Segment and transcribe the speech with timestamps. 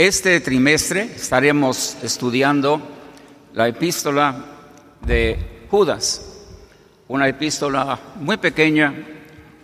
[0.00, 2.80] Este trimestre estaremos estudiando
[3.52, 4.46] la epístola
[5.04, 6.38] de Judas,
[7.06, 8.94] una epístola muy pequeña,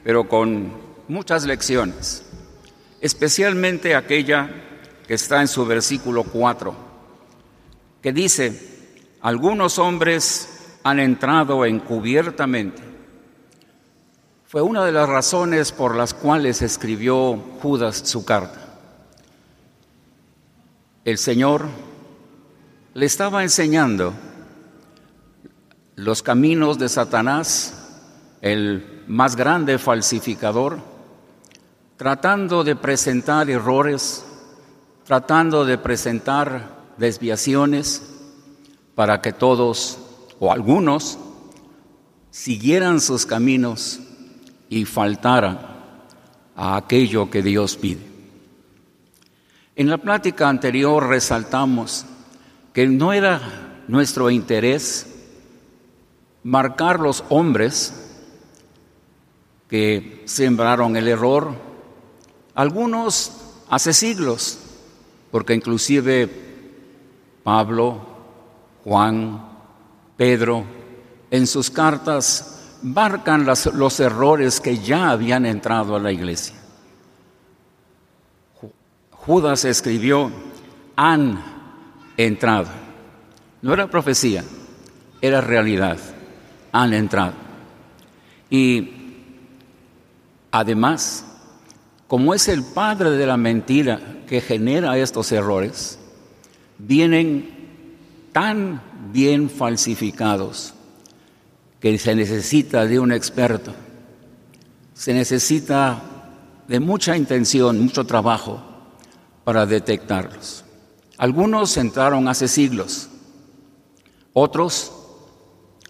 [0.05, 0.75] pero con
[1.09, 2.23] muchas lecciones,
[3.01, 4.51] especialmente aquella
[5.09, 6.77] que está en su versículo 4,
[8.03, 8.93] que dice,
[9.23, 12.83] algunos hombres han entrado encubiertamente.
[14.45, 18.66] Fue una de las razones por las cuales escribió Judas su carta.
[21.07, 21.69] El Señor
[22.95, 24.13] le estaba enseñando
[25.95, 28.01] los caminos de Satanás,
[28.41, 30.81] el más grande falsificador,
[31.97, 34.27] tratando de presentar errores,
[35.05, 38.03] tratando de presentar desviaciones
[38.97, 39.99] para que todos
[40.41, 41.21] o algunos
[42.33, 44.01] siguieran sus caminos
[44.69, 45.61] y faltaran
[46.57, 48.16] a aquello que Dios pide.
[49.79, 52.07] En la plática anterior resaltamos
[52.73, 55.07] que no era nuestro interés
[56.45, 57.93] marcar los hombres
[59.69, 61.55] que sembraron el error,
[62.55, 63.33] algunos
[63.69, 64.59] hace siglos,
[65.31, 66.31] porque inclusive
[67.45, 68.01] Pablo,
[68.83, 69.47] Juan,
[70.17, 70.65] Pedro,
[71.31, 76.56] en sus cartas marcan los errores que ya habían entrado a la iglesia.
[79.27, 80.31] Judas escribió,
[80.95, 81.43] han
[82.17, 82.69] entrado.
[83.61, 84.45] No era profecía,
[85.21, 85.99] era realidad
[86.71, 87.33] han entrado.
[88.51, 88.89] Y
[90.53, 91.25] además,
[92.07, 95.99] como es el padre de la mentira que genera estos errores,
[96.79, 97.51] vienen
[98.33, 98.81] tan
[99.13, 100.73] bien falsificados
[101.81, 103.75] que se necesita de un experto,
[104.95, 106.01] se necesita
[106.69, 108.66] de mucha intención, mucho trabajo
[109.47, 110.65] para detectarlos.
[111.19, 113.09] Algunos entraron hace siglos,
[114.33, 114.93] otros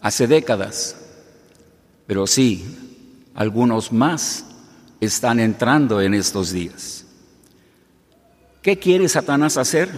[0.03, 0.95] hace décadas,
[2.07, 2.67] pero sí,
[3.35, 4.45] algunos más
[5.01, 7.07] están entrando en estos días.
[8.61, 9.89] ¿Qué quiere Satanás hacer?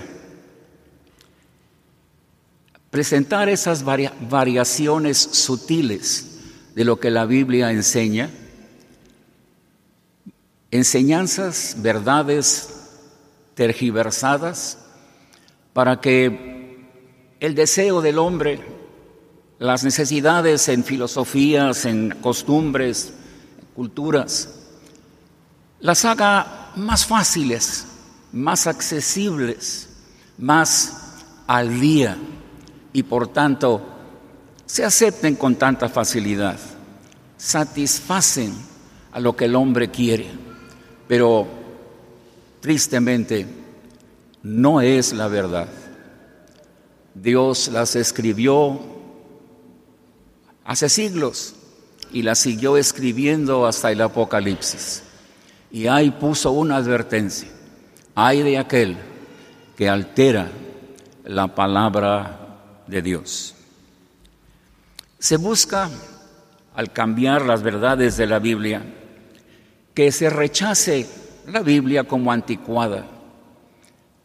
[2.91, 6.39] Presentar esas variaciones sutiles
[6.77, 8.31] de lo que la Biblia enseña,
[10.71, 12.78] enseñanzas, verdades
[13.59, 14.79] tergiversadas,
[15.73, 16.87] para que
[17.41, 18.61] el deseo del hombre
[19.59, 23.13] las necesidades en filosofías, en costumbres,
[23.75, 24.49] culturas,
[25.81, 27.89] las haga más fáciles,
[28.33, 29.89] más accesibles,
[30.39, 31.17] más
[31.49, 32.17] al día
[32.93, 33.83] y por tanto
[34.67, 36.61] se acepten con tanta facilidad,
[37.37, 38.55] satisfacen
[39.11, 40.31] a lo que el hombre quiere,
[41.09, 41.58] pero
[42.61, 43.47] tristemente
[44.43, 45.69] no es la verdad.
[47.15, 48.81] Dios las escribió
[50.65, 51.55] hace siglos
[52.13, 55.03] y la siguió escribiendo hasta el Apocalipsis.
[55.71, 57.49] Y ahí puso una advertencia,
[58.15, 58.97] hay de aquel
[59.77, 60.51] que altera
[61.25, 63.55] la palabra de Dios.
[65.19, 65.91] Se busca,
[66.75, 68.83] al cambiar las verdades de la Biblia,
[69.95, 71.07] que se rechace
[71.51, 73.07] la Biblia como anticuada,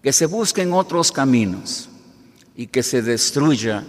[0.02, 1.90] que se busquen otros caminos
[2.56, 3.84] y que se destruya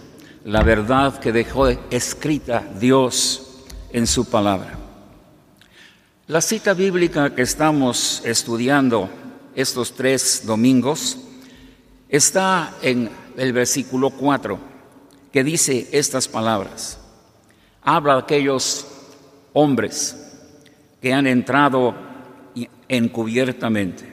[0.45, 4.78] la verdad que dejó escrita Dios en su palabra.
[6.27, 9.09] La cita bíblica que estamos estudiando
[9.55, 11.19] estos tres domingos
[12.09, 14.59] está en el versículo 4,
[15.33, 16.99] que dice estas palabras.
[17.83, 18.87] Habla aquellos
[19.53, 20.17] hombres
[21.03, 21.94] que han entrado
[22.89, 24.12] encubiertamente.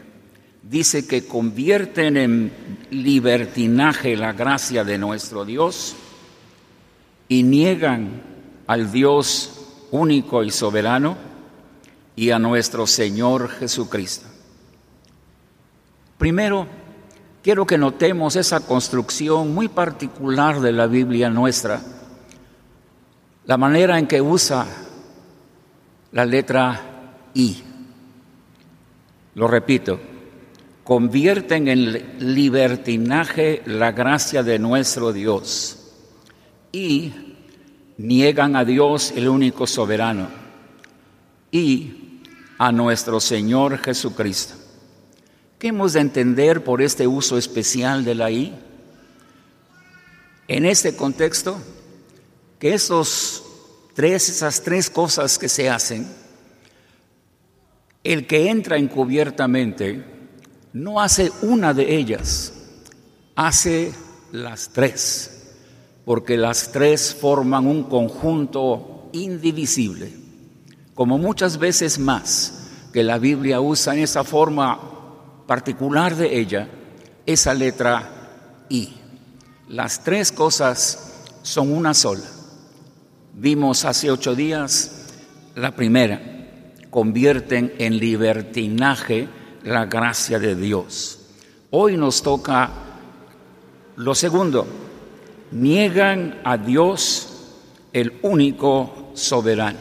[0.64, 2.52] Dice que convierten en
[2.92, 5.96] libertinaje la gracia de nuestro Dios
[7.28, 8.22] y niegan
[8.68, 11.18] al Dios único y soberano
[12.16, 14.28] y a nuestro Señor Jesucristo.
[16.18, 16.68] Primero,
[17.42, 21.82] quiero que notemos esa construcción muy particular de la Biblia nuestra,
[23.46, 24.66] la manera en que usa
[26.12, 26.80] la letra
[27.34, 27.71] I.
[29.36, 30.00] Lo repito,
[30.84, 35.78] convierten en libertinaje la gracia de nuestro Dios
[36.72, 37.14] y
[37.98, 40.28] niegan a Dios el único soberano
[41.52, 42.22] y
[42.58, 44.56] a nuestro Señor Jesucristo.
[45.58, 48.54] ¿Qué hemos de entender por este uso especial de la I?
[50.48, 51.58] En este contexto,
[52.60, 53.44] que esos
[53.94, 56.08] tres, esas tres cosas que se hacen,
[58.04, 60.04] el que entra encubiertamente
[60.74, 62.54] no hace una de ellas,
[63.36, 63.92] hace
[64.32, 65.54] las tres,
[66.06, 70.12] porque las tres forman un conjunto indivisible,
[70.96, 74.80] como muchas veces más que la Biblia usa en esa forma
[75.46, 76.70] particular de ella,
[77.26, 78.94] esa letra I.
[79.70, 82.28] Las tres cosas son una sola.
[83.34, 85.08] Vimos hace ocho días
[85.56, 86.41] la primera,
[86.92, 89.28] convierten en libertinaje
[89.64, 91.20] la gracia de Dios.
[91.72, 92.70] Hoy nos toca
[93.96, 94.68] lo segundo,
[95.52, 97.30] niegan a Dios
[97.94, 99.80] el único soberano.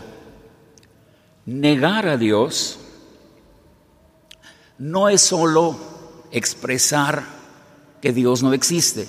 [1.46, 2.78] Negar a Dios
[4.78, 5.76] no es solo
[6.30, 7.24] expresar
[8.00, 9.08] que Dios no existe,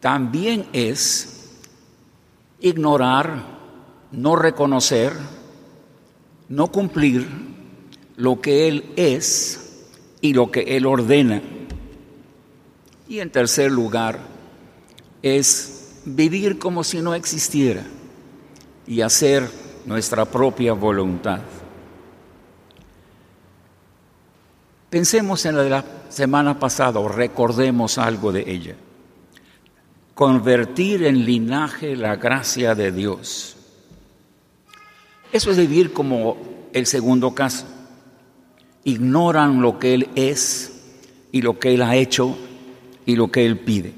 [0.00, 1.56] también es
[2.60, 3.42] ignorar,
[4.12, 5.12] no reconocer,
[6.48, 7.26] no cumplir
[8.16, 9.84] lo que Él es
[10.20, 11.42] y lo que Él ordena.
[13.08, 14.18] Y en tercer lugar,
[15.22, 17.84] es vivir como si no existiera
[18.86, 19.48] y hacer
[19.86, 21.40] nuestra propia voluntad.
[24.90, 28.74] Pensemos en la de la semana pasada o recordemos algo de ella.
[30.14, 33.57] Convertir en linaje la gracia de Dios.
[35.32, 36.36] Eso es vivir como
[36.72, 37.66] el segundo caso.
[38.84, 40.72] Ignoran lo que Él es
[41.32, 42.36] y lo que Él ha hecho
[43.04, 43.94] y lo que Él pide.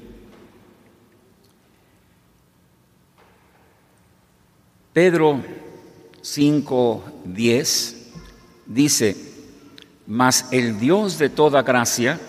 [4.93, 5.41] Pedro
[6.21, 7.95] 5:10
[8.65, 9.15] dice,
[10.07, 12.19] mas el Dios de toda gracia,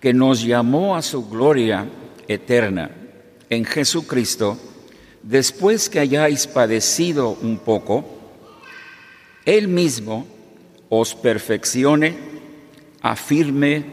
[0.00, 1.88] que nos llamó a su gloria
[2.28, 2.90] eterna
[3.48, 4.58] en Jesucristo,
[5.22, 8.04] después que hayáis padecido un poco,
[9.44, 10.26] Él mismo
[10.88, 12.16] os perfeccione,
[13.00, 13.84] afirme,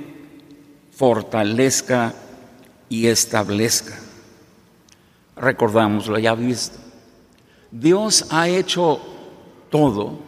[0.92, 2.14] fortalezca
[2.90, 3.98] y establezca.
[5.36, 6.78] Recordamos, lo ya visto.
[7.72, 9.00] Dios ha hecho
[9.70, 10.20] todo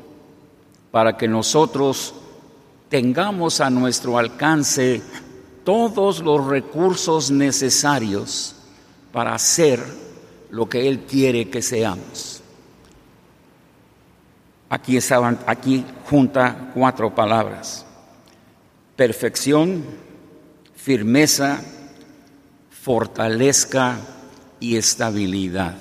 [0.91, 2.13] para que nosotros
[2.89, 5.01] tengamos a nuestro alcance
[5.63, 8.55] todos los recursos necesarios
[9.11, 9.83] para hacer
[10.51, 12.41] lo que Él quiere que seamos.
[14.69, 17.85] Aquí estaban, aquí junta cuatro palabras:
[18.95, 19.83] perfección,
[20.75, 21.61] firmeza,
[22.69, 23.97] fortaleza
[24.59, 25.77] y estabilidad.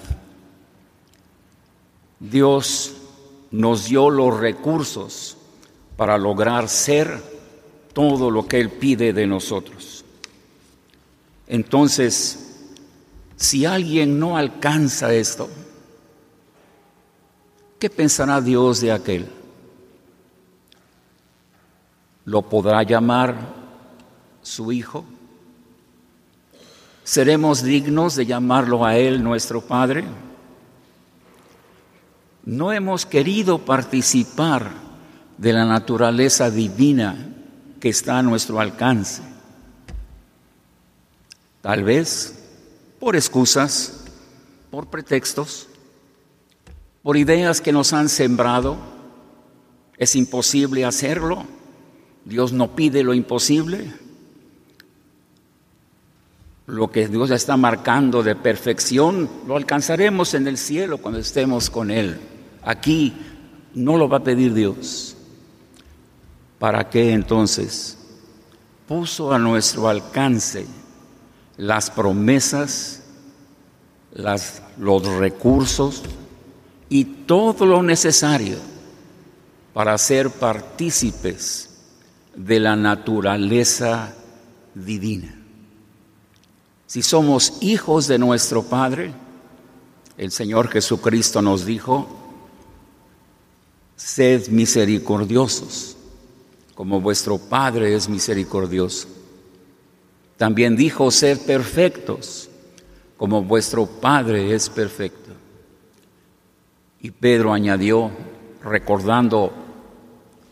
[2.19, 2.95] Dios
[3.51, 5.37] nos dio los recursos
[5.97, 7.23] para lograr ser
[7.93, 10.05] todo lo que Él pide de nosotros.
[11.47, 12.50] Entonces,
[13.41, 15.49] si alguien no alcanza esto,
[17.79, 19.27] ¿qué pensará Dios de aquel?
[22.27, 23.35] ¿Lo podrá llamar
[24.43, 25.07] su hijo?
[27.03, 30.05] ¿Seremos dignos de llamarlo a Él nuestro Padre?
[32.45, 34.71] No hemos querido participar
[35.39, 37.17] de la naturaleza divina
[37.81, 39.23] que está a nuestro alcance.
[41.63, 42.40] Tal vez
[43.01, 44.05] por excusas,
[44.71, 45.69] por pretextos,
[47.03, 48.77] por ideas que nos han sembrado.
[49.97, 51.45] Es imposible hacerlo.
[52.25, 53.93] Dios no pide lo imposible.
[56.67, 61.91] Lo que Dios está marcando de perfección lo alcanzaremos en el cielo cuando estemos con
[61.91, 62.21] Él.
[62.63, 63.15] Aquí
[63.75, 65.17] no lo va a pedir Dios.
[66.59, 67.97] ¿Para qué entonces?
[68.87, 70.67] Puso a nuestro alcance
[71.61, 73.00] las promesas,
[74.13, 76.03] los recursos
[76.89, 78.59] y todo lo necesario
[79.73, 81.71] para ser partícipes
[82.35, 84.15] de la naturaleza
[84.75, 85.35] divina.
[86.87, 89.13] Si somos hijos de nuestro Padre,
[90.19, 92.09] el Señor Jesucristo nos dijo,
[93.97, 95.97] sed misericordiosos
[96.75, 99.07] como vuestro Padre es misericordioso.
[100.37, 102.50] También dijo, ser perfectos,
[103.21, 105.29] como vuestro Padre es perfecto.
[107.03, 108.11] Y Pedro añadió,
[108.65, 109.53] recordando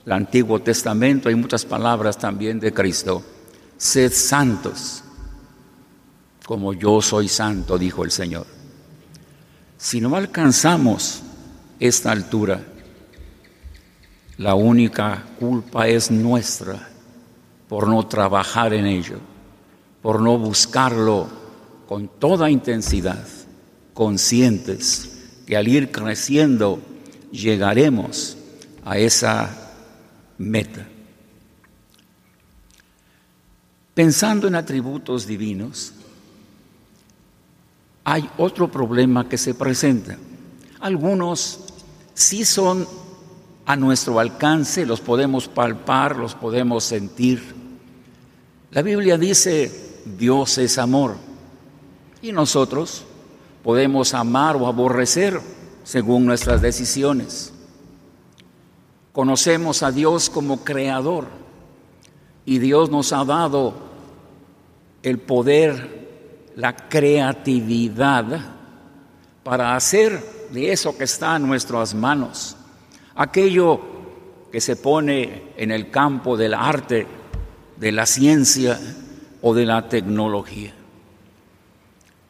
[0.05, 3.23] el Antiguo Testamento, hay muchas palabras también de Cristo,
[3.79, 5.03] sed santos,
[6.45, 8.47] como yo soy santo, dijo el Señor.
[9.79, 11.23] Si no alcanzamos
[11.81, 12.61] esta altura,
[14.37, 16.87] la única culpa es nuestra
[17.67, 19.21] por no trabajar en ello,
[20.03, 21.48] por no buscarlo
[21.89, 23.27] con toda intensidad,
[23.95, 26.83] conscientes que al ir creciendo
[27.33, 28.37] llegaremos
[28.85, 29.73] a esa
[30.37, 30.87] meta.
[33.95, 35.95] Pensando en atributos divinos,
[38.05, 40.19] hay otro problema que se presenta.
[40.81, 41.61] Algunos
[42.13, 42.87] sí son
[43.65, 47.43] a nuestro alcance, los podemos palpar, los podemos sentir.
[48.73, 51.28] La Biblia dice, Dios es amor,
[52.23, 53.05] y nosotros
[53.63, 55.41] podemos amar o aborrecer
[55.85, 57.53] según nuestras decisiones.
[59.13, 61.27] Conocemos a Dios como creador
[62.45, 63.75] y Dios nos ha dado
[65.03, 68.25] el poder, la creatividad
[69.43, 72.57] para hacer de eso que está en nuestras manos,
[73.15, 73.81] aquello
[74.51, 77.07] que se pone en el campo del arte,
[77.77, 78.79] de la ciencia
[79.43, 80.78] o de la tecnología.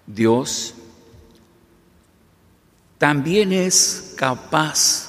[0.09, 0.75] Dios
[2.97, 5.09] también es capaz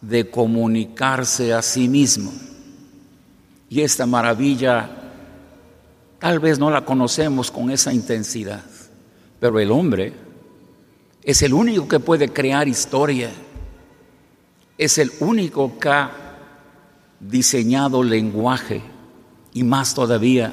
[0.00, 2.32] de comunicarse a sí mismo.
[3.68, 4.88] Y esta maravilla
[6.18, 8.64] tal vez no la conocemos con esa intensidad,
[9.40, 10.12] pero el hombre
[11.22, 13.30] es el único que puede crear historia,
[14.78, 16.10] es el único que ha
[17.18, 18.82] diseñado lenguaje
[19.52, 20.52] y más todavía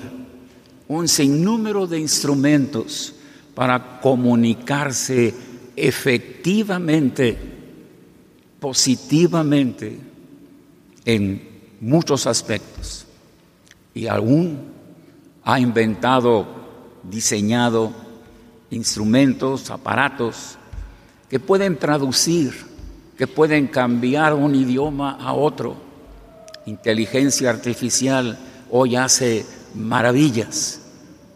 [0.87, 3.13] un sinnúmero de instrumentos
[3.57, 5.33] para comunicarse
[5.75, 7.35] efectivamente,
[8.59, 9.97] positivamente
[11.03, 11.41] en
[11.81, 13.07] muchos aspectos.
[13.95, 14.59] Y aún
[15.43, 16.45] ha inventado,
[17.01, 17.91] diseñado
[18.69, 20.59] instrumentos, aparatos
[21.27, 22.53] que pueden traducir,
[23.17, 25.77] que pueden cambiar un idioma a otro.
[26.67, 28.37] Inteligencia artificial
[28.69, 30.79] hoy hace maravillas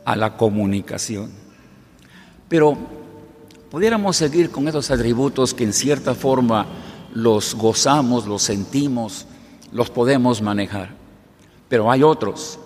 [0.06, 1.41] a la comunicación.
[2.52, 2.78] Pero
[3.70, 6.66] pudiéramos seguir con esos atributos que en cierta forma
[7.14, 9.26] los gozamos, los sentimos,
[9.72, 10.94] los podemos manejar.
[11.70, 12.60] Pero hay otros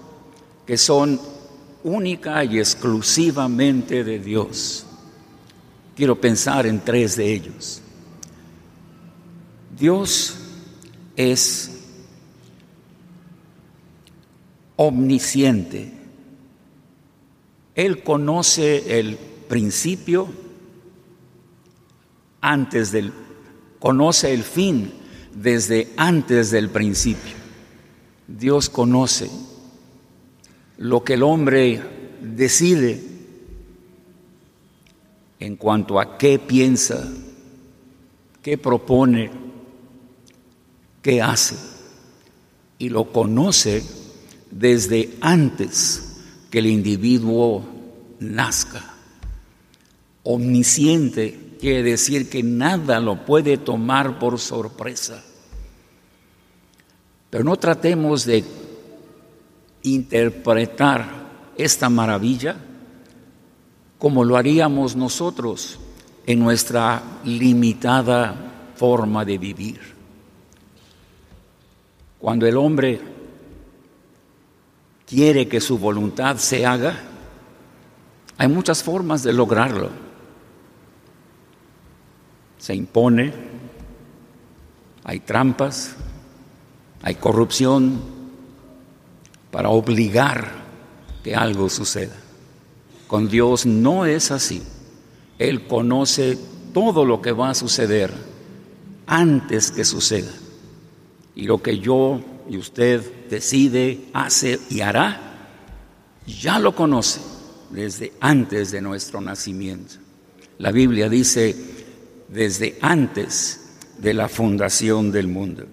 [0.66, 1.22] que son
[1.84, 4.88] única y exclusivamente de Dios.
[5.96, 7.80] Quiero pensar en tres de ellos.
[9.78, 10.36] Dios
[11.16, 11.70] es
[14.78, 15.94] omnisciente.
[17.76, 20.28] Él conoce el principio,
[22.42, 23.12] antes del,
[23.80, 24.92] conoce el fin
[25.34, 27.34] desde antes del principio.
[28.28, 29.30] Dios conoce
[30.78, 31.82] lo que el hombre
[32.22, 33.02] decide
[35.40, 37.08] en cuanto a qué piensa,
[38.42, 39.32] qué propone,
[41.02, 41.56] qué hace.
[42.78, 43.84] Y lo conoce
[44.52, 46.18] desde antes
[46.50, 47.64] que el individuo
[48.20, 48.95] nazca.
[50.28, 55.24] Omnisciente quiere decir que nada lo puede tomar por sorpresa.
[57.30, 58.44] Pero no tratemos de
[59.84, 62.58] interpretar esta maravilla
[64.00, 65.78] como lo haríamos nosotros
[66.26, 69.80] en nuestra limitada forma de vivir.
[72.18, 73.00] Cuando el hombre
[75.06, 76.98] quiere que su voluntad se haga,
[78.40, 80.05] hay muchas formas de lograrlo
[82.66, 83.32] se impone,
[85.04, 85.96] hay trampas,
[87.04, 88.02] hay corrupción
[89.52, 90.52] para obligar
[91.24, 92.16] que algo suceda.
[93.06, 94.64] Con Dios no es así.
[95.38, 96.40] Él conoce
[96.74, 98.12] todo lo que va a suceder
[99.06, 100.34] antes que suceda.
[101.36, 102.20] Y lo que yo
[102.50, 105.52] y usted decide, hace y hará,
[106.26, 107.22] ya lo conoce
[107.70, 109.98] desde antes de nuestro nacimiento.
[110.58, 111.75] La Biblia dice,
[112.36, 113.62] desde antes
[113.98, 115.66] de la fundación del mundo.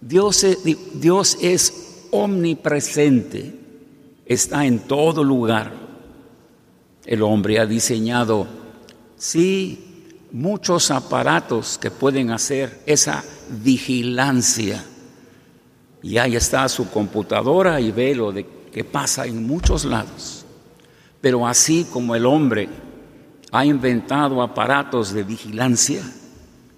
[0.00, 0.44] Dios
[1.40, 3.54] es, omnipresente,
[4.26, 5.72] está en todo lugar.
[7.06, 8.46] El hombre ha diseñado,
[9.16, 13.24] sí, muchos aparatos que pueden hacer esa
[13.62, 14.84] vigilancia.
[16.02, 20.44] Y ahí está su computadora y ve lo que pasa en muchos lados.
[21.20, 22.68] Pero así como el hombre
[23.52, 26.02] ha inventado aparatos de vigilancia,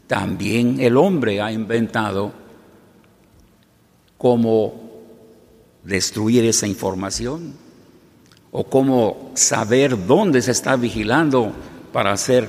[0.06, 2.32] también el hombre ha inventado
[4.16, 4.74] cómo
[5.84, 7.54] destruir esa información
[8.50, 11.52] o cómo saber dónde se está vigilando
[11.92, 12.48] para hacer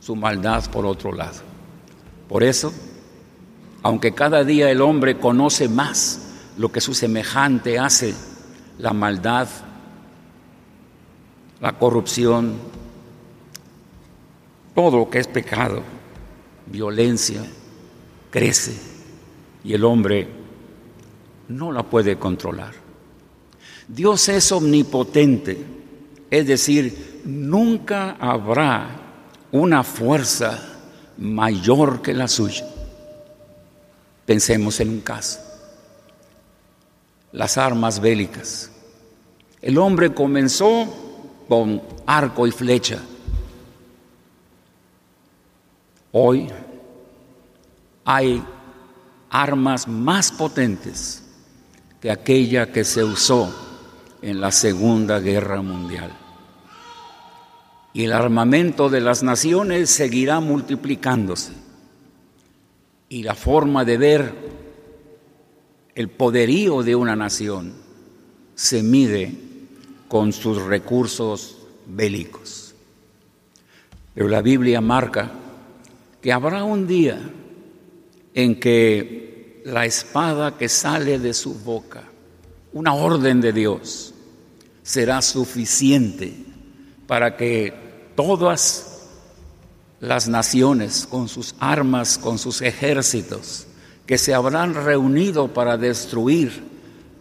[0.00, 1.40] su maldad por otro lado.
[2.28, 2.72] Por eso,
[3.82, 6.20] aunque cada día el hombre conoce más
[6.58, 8.14] lo que su semejante hace,
[8.78, 9.48] la maldad,
[11.60, 12.54] la corrupción,
[14.78, 15.82] todo lo que es pecado,
[16.66, 17.42] violencia,
[18.30, 18.78] crece
[19.64, 20.28] y el hombre
[21.48, 22.74] no la puede controlar.
[23.88, 25.60] Dios es omnipotente,
[26.30, 28.88] es decir, nunca habrá
[29.50, 30.78] una fuerza
[31.18, 32.64] mayor que la suya.
[34.24, 35.40] Pensemos en un caso,
[37.32, 38.70] las armas bélicas.
[39.60, 40.86] El hombre comenzó
[41.48, 43.00] con arco y flecha.
[46.12, 46.48] Hoy
[48.04, 48.42] hay
[49.28, 51.22] armas más potentes
[52.00, 53.54] que aquella que se usó
[54.22, 56.10] en la Segunda Guerra Mundial.
[57.92, 61.52] Y el armamento de las naciones seguirá multiplicándose.
[63.10, 64.34] Y la forma de ver
[65.94, 67.74] el poderío de una nación
[68.54, 69.34] se mide
[70.08, 72.74] con sus recursos bélicos.
[74.14, 75.32] Pero la Biblia marca
[76.28, 77.18] que habrá un día
[78.34, 82.04] en que la espada que sale de su boca,
[82.74, 84.12] una orden de Dios,
[84.82, 86.34] será suficiente
[87.06, 87.72] para que
[88.14, 89.08] todas
[90.00, 93.66] las naciones con sus armas, con sus ejércitos,
[94.04, 96.62] que se habrán reunido para destruir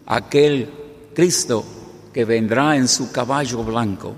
[0.06, 0.70] aquel
[1.16, 1.64] Cristo
[2.12, 4.16] que vendrá en su caballo blanco,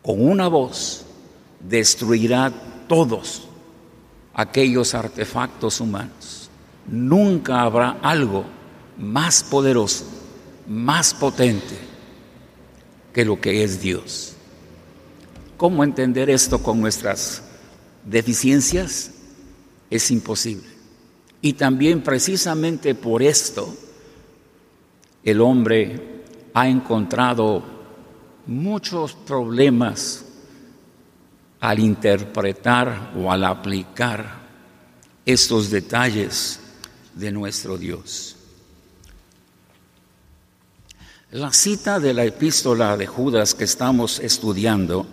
[0.00, 1.04] con una voz
[1.60, 2.50] destruirá
[2.88, 3.48] todos
[4.34, 6.50] aquellos artefactos humanos.
[6.86, 8.44] Nunca habrá algo
[8.98, 10.04] más poderoso,
[10.68, 11.76] más potente
[13.12, 14.34] que lo que es Dios.
[15.56, 17.42] ¿Cómo entender esto con nuestras
[18.04, 19.10] deficiencias?
[19.88, 20.68] Es imposible.
[21.40, 23.74] Y también precisamente por esto
[25.24, 27.62] el hombre ha encontrado
[28.46, 30.25] muchos problemas
[31.66, 34.38] al interpretar o al aplicar
[35.24, 36.60] estos detalles
[37.12, 38.36] de nuestro Dios.
[41.32, 45.08] La cita de la epístola de Judas que estamos estudiando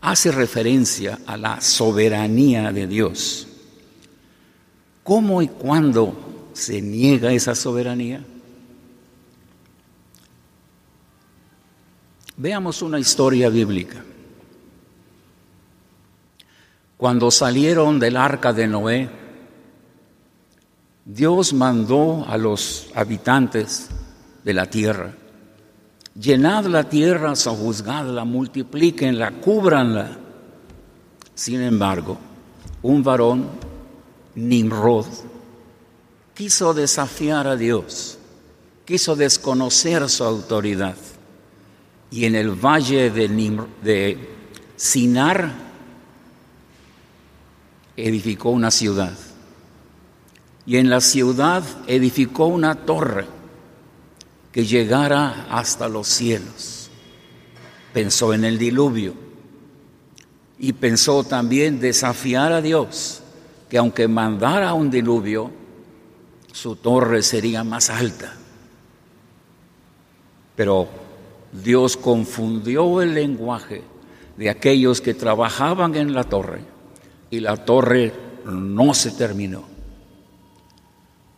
[0.00, 3.46] hace referencia a la soberanía de Dios.
[5.02, 8.24] ¿Cómo y cuándo se niega esa soberanía?
[12.38, 14.04] Veamos una historia bíblica.
[17.00, 19.08] Cuando salieron del arca de Noé,
[21.02, 23.88] Dios mandó a los habitantes
[24.44, 25.14] de la tierra,
[26.14, 30.18] llenad la tierra, sojuzgadla, multiplíquenla, cúbranla.
[31.34, 32.18] Sin embargo,
[32.82, 33.46] un varón,
[34.34, 35.06] Nimrod,
[36.34, 38.18] quiso desafiar a Dios,
[38.84, 40.96] quiso desconocer su autoridad.
[42.10, 43.26] Y en el valle de,
[43.82, 44.28] de
[44.76, 45.69] Sinar,
[48.06, 49.12] edificó una ciudad.
[50.66, 53.26] Y en la ciudad edificó una torre
[54.52, 56.90] que llegara hasta los cielos.
[57.92, 59.14] Pensó en el diluvio
[60.58, 63.22] y pensó también desafiar a Dios,
[63.68, 65.50] que aunque mandara un diluvio,
[66.52, 68.34] su torre sería más alta.
[70.54, 70.88] Pero
[71.52, 73.82] Dios confundió el lenguaje
[74.36, 76.60] de aquellos que trabajaban en la torre
[77.30, 78.12] y la torre
[78.44, 79.64] no se terminó.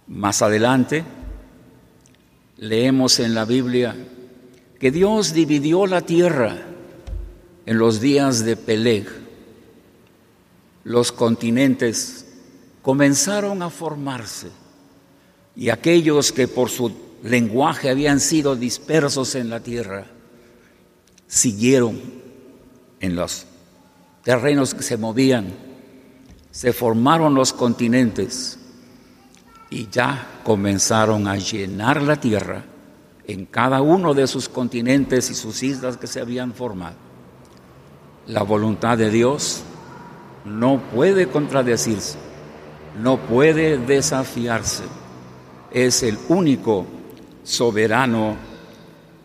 [0.06, 1.04] Más adelante
[2.56, 3.94] leemos en la Biblia
[4.78, 6.58] que Dios dividió la tierra
[7.66, 9.06] en los días de Peleg.
[10.84, 12.26] Los continentes
[12.82, 14.48] comenzaron a formarse
[15.54, 20.06] y aquellos que por su lenguaje habían sido dispersos en la tierra
[21.28, 22.00] siguieron
[23.00, 23.46] en los
[24.24, 25.71] terrenos que se movían
[26.52, 28.58] se formaron los continentes
[29.70, 32.62] y ya comenzaron a llenar la tierra
[33.26, 36.96] en cada uno de sus continentes y sus islas que se habían formado.
[38.26, 39.62] La voluntad de Dios
[40.44, 42.18] no puede contradecirse,
[43.02, 44.84] no puede desafiarse.
[45.70, 46.84] Es el único
[47.42, 48.36] soberano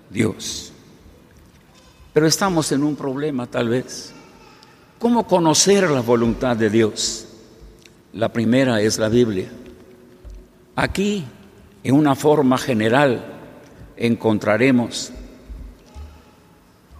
[0.09, 0.71] Dios.
[2.13, 4.13] Pero estamos en un problema tal vez.
[4.99, 7.27] ¿Cómo conocer la voluntad de Dios?
[8.13, 9.51] La primera es la Biblia.
[10.75, 11.23] Aquí,
[11.83, 13.23] en una forma general,
[13.95, 15.11] encontraremos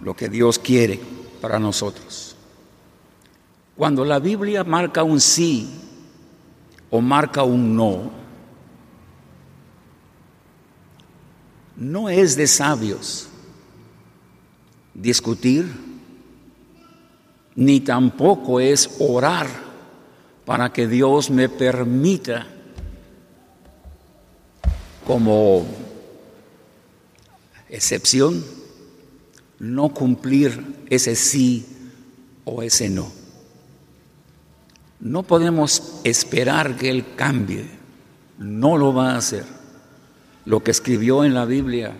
[0.00, 1.00] lo que Dios quiere
[1.40, 2.36] para nosotros.
[3.76, 5.68] Cuando la Biblia marca un sí
[6.90, 8.10] o marca un no,
[11.76, 13.28] no es de sabios
[14.94, 15.87] discutir
[17.58, 19.48] ni tampoco es orar
[20.44, 22.46] para que Dios me permita
[25.04, 25.66] como
[27.68, 28.44] excepción,
[29.58, 31.66] no cumplir ese sí
[32.44, 33.10] o ese no.
[35.00, 37.68] No podemos esperar que Él cambie,
[38.38, 39.44] no lo va a hacer.
[40.44, 41.96] Lo que escribió en la Biblia,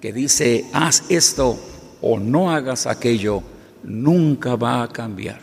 [0.00, 1.58] que dice, haz esto
[2.00, 3.42] o no hagas aquello,
[3.84, 5.40] nunca va a cambiar.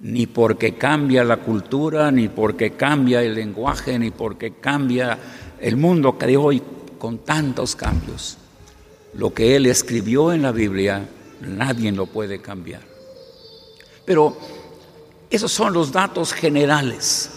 [0.00, 5.18] Ni porque cambia la cultura, ni porque cambia el lenguaje, ni porque cambia
[5.60, 6.62] el mundo que hoy
[6.98, 8.38] con tantos cambios.
[9.14, 11.08] Lo que Él escribió en la Biblia,
[11.40, 12.82] nadie lo puede cambiar.
[14.04, 14.36] Pero
[15.30, 17.30] esos son los datos generales.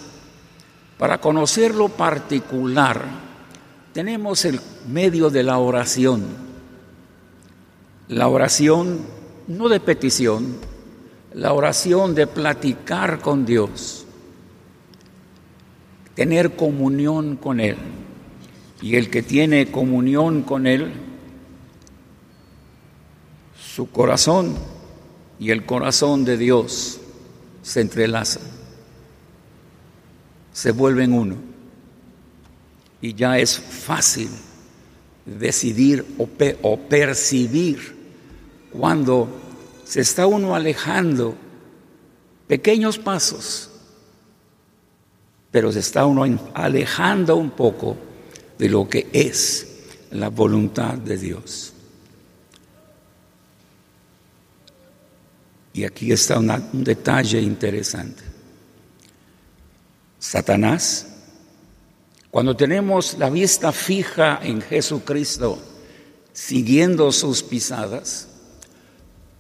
[0.98, 3.04] Para conocer lo particular,
[3.94, 6.24] tenemos el medio de la oración.
[8.08, 9.00] La oración
[9.48, 10.58] no de petición,
[11.34, 14.06] la oración de platicar con Dios,
[16.16, 17.78] tener comunión con Él.
[18.82, 20.92] Y el que tiene comunión con Él,
[23.60, 24.56] su corazón
[25.40, 27.00] y el corazón de Dios
[27.62, 28.44] se entrelazan,
[30.52, 31.36] se vuelven uno.
[33.02, 34.30] Y ya es fácil
[35.26, 38.01] decidir o, percibir
[38.72, 39.28] cuando
[39.86, 41.36] se está uno alejando
[42.48, 43.70] pequeños pasos,
[45.52, 47.98] pero se está uno alejando un poco
[48.58, 49.68] de lo que es
[50.12, 51.74] la voluntad de Dios.
[55.74, 58.24] Y aquí está un detalle interesante.
[60.20, 61.08] Satanás,
[62.30, 65.60] cuando tenemos la vista fija en Jesucristo,
[66.34, 68.28] siguiendo sus pisadas,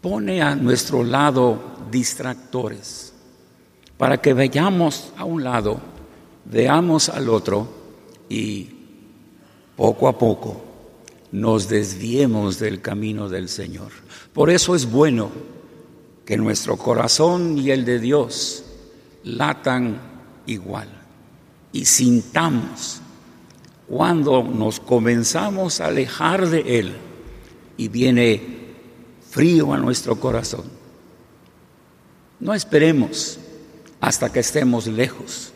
[0.01, 1.59] pone a nuestro lado
[1.91, 3.13] distractores
[3.97, 5.79] para que vayamos a un lado,
[6.45, 7.67] veamos al otro
[8.27, 8.69] y
[9.75, 10.63] poco a poco
[11.31, 13.91] nos desviemos del camino del Señor.
[14.33, 15.29] Por eso es bueno
[16.25, 18.63] que nuestro corazón y el de Dios
[19.23, 20.01] latan
[20.47, 20.87] igual
[21.71, 23.01] y sintamos
[23.87, 26.93] cuando nos comenzamos a alejar de Él
[27.77, 28.60] y viene
[29.31, 30.65] frío a nuestro corazón.
[32.41, 33.39] No esperemos
[34.01, 35.53] hasta que estemos lejos.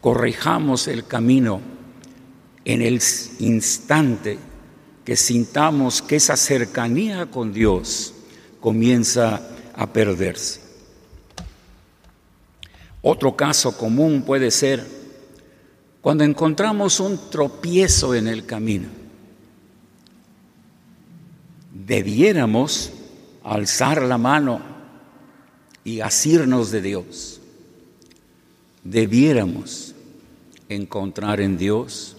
[0.00, 1.60] Corrijamos el camino
[2.64, 3.02] en el
[3.40, 4.38] instante
[5.04, 8.14] que sintamos que esa cercanía con Dios
[8.60, 9.42] comienza
[9.74, 10.60] a perderse.
[13.02, 14.86] Otro caso común puede ser
[16.00, 18.88] cuando encontramos un tropiezo en el camino.
[21.72, 22.92] Debiéramos
[23.44, 24.60] alzar la mano
[25.84, 27.40] y asirnos de Dios.
[28.84, 29.94] Debiéramos
[30.68, 32.16] encontrar en Dios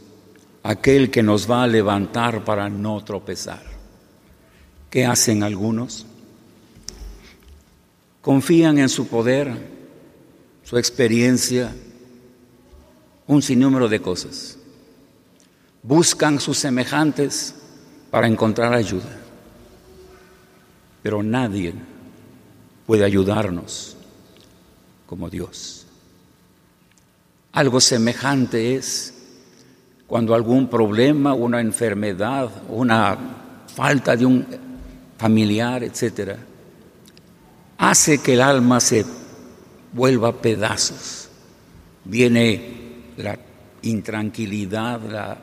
[0.63, 3.63] aquel que nos va a levantar para no tropezar.
[4.89, 6.05] ¿Qué hacen algunos?
[8.21, 9.51] Confían en su poder,
[10.63, 11.73] su experiencia,
[13.25, 14.57] un sinnúmero de cosas.
[15.81, 17.55] Buscan sus semejantes
[18.12, 19.20] para encontrar ayuda
[21.01, 21.73] pero nadie
[22.85, 23.95] puede ayudarnos
[25.05, 25.85] como Dios.
[27.53, 29.13] Algo semejante es
[30.07, 33.17] cuando algún problema, una enfermedad, una
[33.73, 34.45] falta de un
[35.17, 36.37] familiar, etcétera,
[37.77, 39.05] hace que el alma se
[39.93, 41.29] vuelva a pedazos.
[42.05, 42.81] Viene
[43.17, 43.37] la
[43.81, 45.37] intranquilidad, la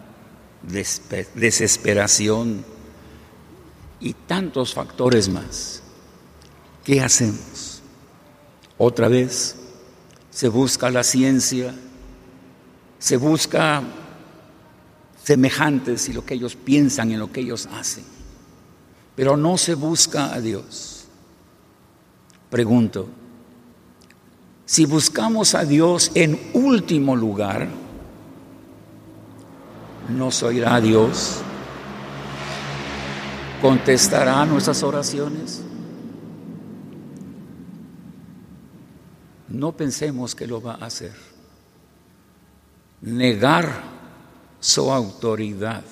[1.34, 2.64] desesperación,
[4.00, 5.82] y tantos factores más.
[6.84, 7.82] ¿Qué hacemos?
[8.78, 9.56] Otra vez
[10.30, 11.74] se busca la ciencia,
[12.98, 13.82] se busca
[15.22, 18.04] semejantes y lo que ellos piensan y lo que ellos hacen,
[19.14, 21.06] pero no se busca a Dios.
[22.50, 23.08] Pregunto,
[24.64, 27.68] si buscamos a Dios en último lugar,
[30.08, 31.42] ¿nos oirá Dios?
[33.60, 35.62] ¿Contestará nuestras oraciones?
[39.48, 41.14] No pensemos que lo va a hacer.
[43.00, 43.82] Negar
[44.60, 45.82] su autoridad,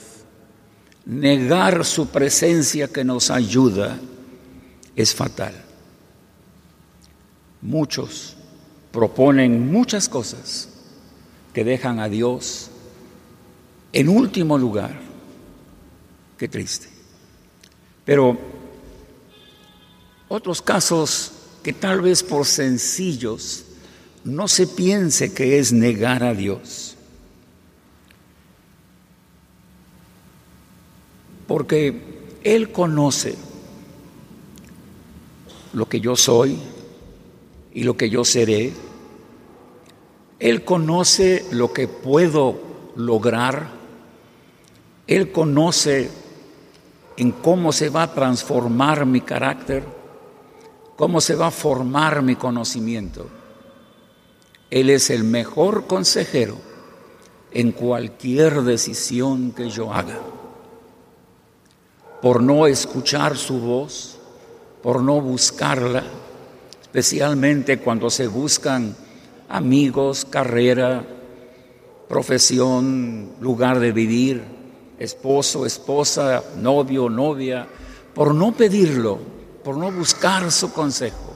[1.04, 3.98] negar su presencia que nos ayuda,
[4.94, 5.54] es fatal.
[7.62, 8.36] Muchos
[8.92, 10.68] proponen muchas cosas
[11.52, 12.70] que dejan a Dios
[13.92, 15.00] en último lugar.
[16.38, 16.95] Qué triste.
[18.06, 18.38] Pero
[20.28, 23.66] otros casos que tal vez por sencillos
[24.24, 26.96] no se piense que es negar a Dios.
[31.46, 32.00] porque
[32.42, 33.34] Él conoce
[35.72, 36.58] lo que yo soy
[37.72, 38.72] y lo que yo seré.
[40.38, 42.60] Él conoce lo que puedo
[42.96, 43.70] lograr.
[45.06, 46.10] Él conoce
[47.16, 49.84] en cómo se va a transformar mi carácter,
[50.96, 53.26] cómo se va a formar mi conocimiento.
[54.70, 56.56] Él es el mejor consejero
[57.52, 60.18] en cualquier decisión que yo haga.
[62.20, 64.18] Por no escuchar su voz,
[64.82, 66.04] por no buscarla,
[66.82, 68.96] especialmente cuando se buscan
[69.48, 71.04] amigos, carrera,
[72.08, 74.55] profesión, lugar de vivir,
[74.98, 77.66] esposo, esposa, novio, novia,
[78.14, 79.18] por no pedirlo,
[79.62, 81.34] por no buscar su consejo,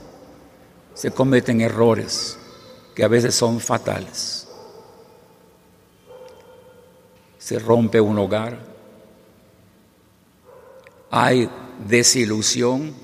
[0.94, 2.38] se cometen errores
[2.94, 4.40] que a veces son fatales.
[7.40, 8.60] se rompe un hogar,
[11.10, 11.48] hay
[11.88, 12.94] desilusión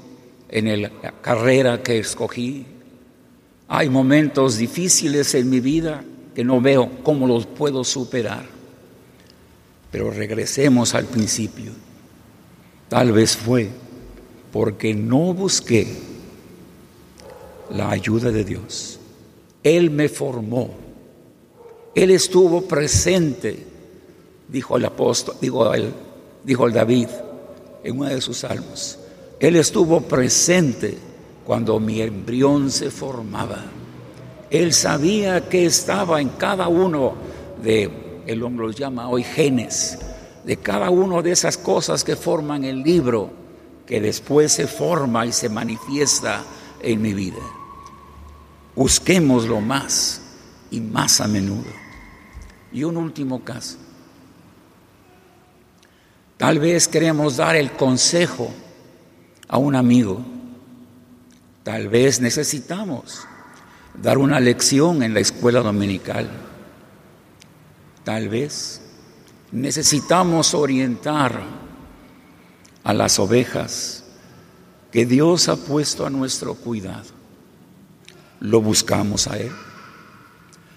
[0.48, 0.90] en la
[1.20, 2.64] carrera que escogí,
[3.66, 8.55] hay momentos difíciles en mi vida que no veo cómo los puedo superar.
[9.96, 11.72] Pero regresemos al principio.
[12.86, 13.70] Tal vez fue
[14.52, 15.86] porque no busqué
[17.70, 19.00] la ayuda de Dios.
[19.62, 20.68] Él me formó.
[21.94, 23.56] Él estuvo presente
[24.48, 25.94] dijo el apóstol, dijo el,
[26.74, 27.08] David
[27.82, 28.98] en uno de sus salmos.
[29.40, 30.94] Él estuvo presente
[31.46, 33.64] cuando mi embrión se formaba.
[34.50, 37.14] Él sabía que estaba en cada uno
[37.62, 39.98] de, el hombre los llama hoy genes,
[40.44, 43.30] de cada una de esas cosas que forman el libro,
[43.86, 46.44] que después se forma y se manifiesta
[46.80, 47.42] en mi vida.
[48.74, 50.20] Busquémoslo más
[50.70, 51.70] y más a menudo.
[52.72, 53.78] Y un último caso.
[56.36, 58.50] Tal vez queremos dar el consejo
[59.48, 60.20] a un amigo.
[61.62, 63.26] Tal vez necesitamos
[63.94, 66.45] dar una lección en la escuela dominical.
[68.06, 68.80] Tal vez
[69.50, 71.42] necesitamos orientar
[72.84, 74.04] a las ovejas
[74.92, 77.10] que Dios ha puesto a nuestro cuidado.
[78.38, 79.50] Lo buscamos a Él.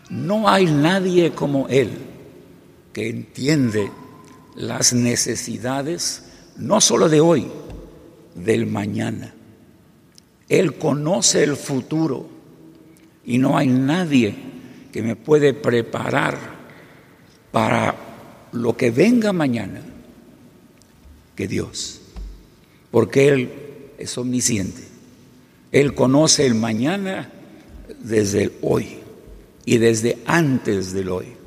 [0.10, 1.92] No hay nadie como Él
[2.94, 3.92] que entiende
[4.56, 7.48] las necesidades, no solo de hoy,
[8.34, 9.36] del mañana.
[10.48, 12.28] Él conoce el futuro
[13.24, 14.36] y no hay nadie
[14.92, 16.59] que me puede preparar
[17.52, 17.96] para
[18.52, 19.82] lo que venga mañana
[21.36, 22.02] que Dios,
[22.92, 23.52] porque Él
[23.98, 24.84] es omnisciente.
[25.72, 27.32] Él conoce el mañana
[28.00, 29.00] desde el hoy
[29.66, 31.40] y desde antes del hoy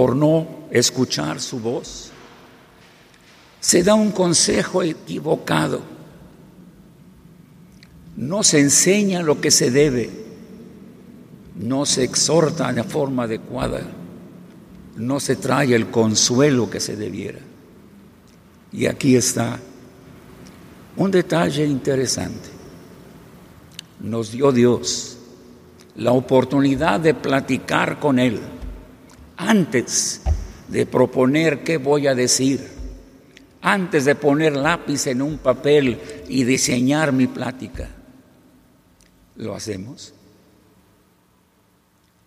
[0.00, 2.10] por no escuchar su voz.
[3.60, 5.82] Se da un consejo equivocado.
[8.16, 10.10] No se enseña lo que se debe.
[11.60, 13.82] No se exhorta de forma adecuada.
[14.96, 17.38] No se trae el consuelo que se debiera.
[18.72, 19.58] Y aquí está
[20.96, 22.48] un detalle interesante.
[24.00, 25.18] Nos dio Dios
[25.96, 28.40] la oportunidad de platicar con Él
[29.36, 30.22] antes
[30.68, 32.66] de proponer qué voy a decir,
[33.60, 37.88] antes de poner lápiz en un papel y diseñar mi plática.
[39.36, 40.14] ¿Lo hacemos?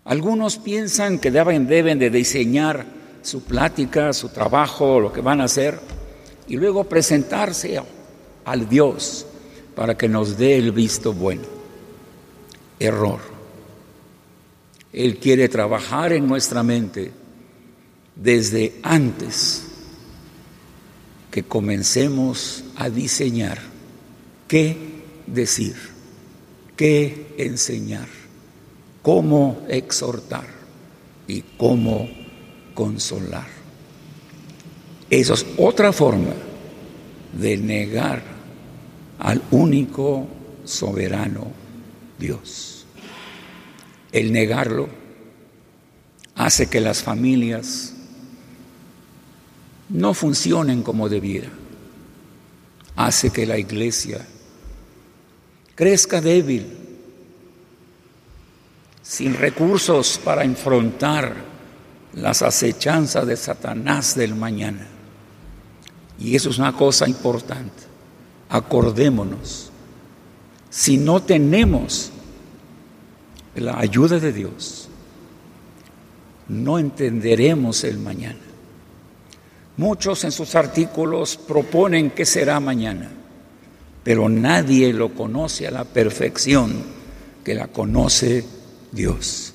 [0.05, 2.85] Algunos piensan que deben, deben de diseñar
[3.21, 5.79] su plática, su trabajo, lo que van a hacer,
[6.47, 7.81] y luego presentarse
[8.43, 9.25] al Dios
[9.75, 11.43] para que nos dé el visto bueno.
[12.79, 13.19] Error.
[14.91, 17.11] Él quiere trabajar en nuestra mente
[18.15, 19.63] desde antes
[21.31, 23.59] que comencemos a diseñar
[24.47, 24.77] qué
[25.25, 25.75] decir,
[26.75, 28.07] qué enseñar,
[29.03, 30.47] cómo exhortar
[31.27, 32.09] y cómo
[32.73, 33.47] consolar.
[35.11, 36.33] Eso es otra forma
[37.39, 38.23] de negar
[39.19, 40.27] al único
[40.63, 41.51] soberano
[42.17, 42.85] Dios.
[44.11, 44.89] El negarlo
[46.35, 47.93] hace que las familias
[49.89, 51.49] no funcionen como debiera.
[52.95, 54.25] Hace que la iglesia
[55.75, 56.82] crezca débil,
[59.03, 61.35] sin recursos para enfrentar
[62.13, 64.87] las acechanzas de Satanás del mañana.
[66.17, 67.83] Y eso es una cosa importante.
[68.49, 69.71] Acordémonos,
[70.69, 72.11] si no tenemos
[73.55, 74.87] la ayuda de Dios,
[76.47, 78.39] no entenderemos el mañana.
[79.75, 83.09] Muchos en sus artículos proponen qué será mañana,
[84.03, 86.83] pero nadie lo conoce a la perfección
[87.43, 88.62] que la conoce
[88.93, 89.53] Dios.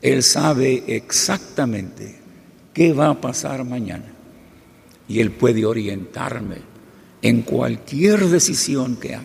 [0.00, 2.18] Él sabe exactamente
[2.72, 4.12] qué va a pasar mañana
[5.08, 6.56] y Él puede orientarme
[7.22, 9.24] en cualquier decisión que haga.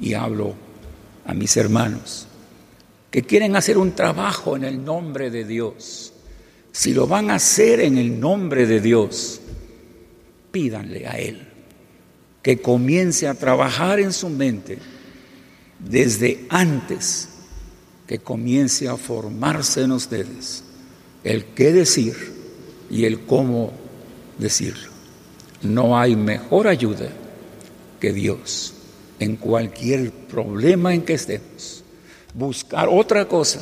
[0.00, 0.54] Y hablo
[1.26, 2.26] a mis hermanos
[3.10, 6.12] que quieren hacer un trabajo en el nombre de Dios
[6.78, 9.40] si lo van a hacer en el nombre de Dios,
[10.52, 11.48] pídanle a Él
[12.40, 14.78] que comience a trabajar en su mente
[15.80, 17.30] desde antes
[18.08, 20.64] que comience a formarse en ustedes
[21.22, 22.16] el qué decir
[22.90, 23.70] y el cómo
[24.38, 24.90] decirlo.
[25.62, 27.10] No hay mejor ayuda
[28.00, 28.72] que Dios
[29.18, 31.84] en cualquier problema en que estemos.
[32.32, 33.60] Buscar otra cosa,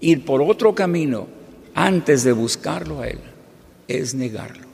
[0.00, 1.28] ir por otro camino,
[1.74, 3.20] antes de buscarlo a Él,
[3.88, 4.66] es negarlo.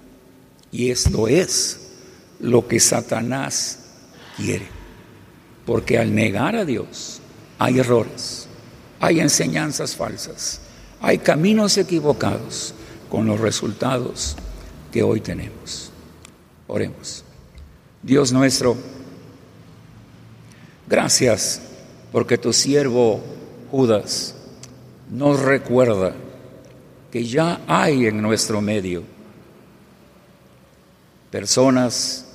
[0.72, 1.92] Y esto es
[2.40, 3.78] lo que Satanás
[4.36, 4.66] quiere.
[5.64, 7.20] Porque al negar a Dios
[7.58, 8.47] hay errores,
[9.00, 10.60] hay enseñanzas falsas,
[11.00, 12.74] hay caminos equivocados
[13.08, 14.36] con los resultados
[14.92, 15.90] que hoy tenemos.
[16.66, 17.24] Oremos.
[18.02, 18.76] Dios nuestro,
[20.86, 21.60] gracias
[22.12, 23.22] porque tu siervo
[23.70, 24.34] Judas
[25.10, 26.14] nos recuerda
[27.10, 29.02] que ya hay en nuestro medio
[31.30, 32.26] personas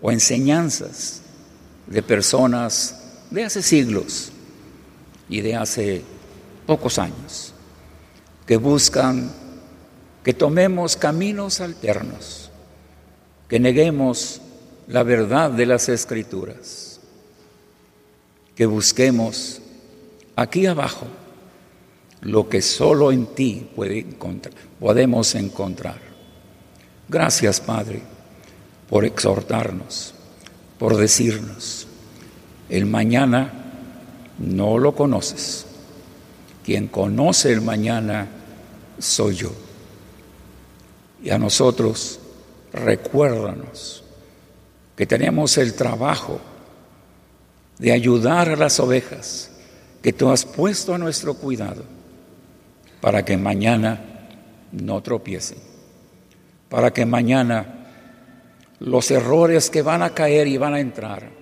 [0.00, 1.22] o enseñanzas
[1.86, 4.32] de personas de hace siglos
[5.28, 6.02] y de hace
[6.66, 7.54] pocos años
[8.46, 9.30] que buscan
[10.24, 12.50] que tomemos caminos alternos,
[13.48, 14.40] que neguemos
[14.88, 17.00] la verdad de las escrituras,
[18.54, 19.60] que busquemos
[20.34, 21.06] aquí abajo
[22.22, 26.00] lo que solo en ti puede encontrar, podemos encontrar.
[27.08, 28.02] Gracias, Padre,
[28.88, 30.14] por exhortarnos,
[30.78, 31.86] por decirnos,
[32.68, 33.57] el mañana
[34.38, 35.66] no lo conoces.
[36.64, 38.28] Quien conoce el mañana
[38.98, 39.52] soy yo.
[41.22, 42.20] Y a nosotros,
[42.72, 44.04] recuérdanos
[44.96, 46.40] que tenemos el trabajo
[47.78, 49.50] de ayudar a las ovejas
[50.02, 51.84] que tú has puesto a nuestro cuidado
[53.00, 54.04] para que mañana
[54.72, 55.58] no tropiecen,
[56.68, 57.86] para que mañana
[58.80, 61.37] los errores que van a caer y van a entrar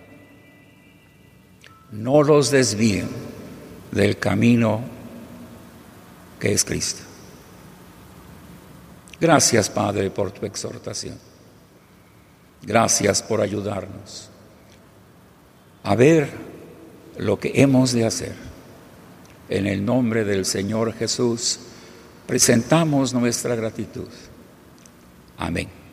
[1.93, 3.09] no los desvíen
[3.91, 4.81] del camino
[6.39, 7.03] que es Cristo.
[9.21, 11.19] Gracias, Padre, por tu exhortación.
[12.63, 14.31] Gracias por ayudarnos
[15.87, 16.29] a ver
[17.17, 18.35] lo que hemos de hacer
[19.49, 21.61] en el nombre del Señor Jesús,
[22.27, 24.09] presentamos nuestra gratitud.
[25.39, 25.86] Amén.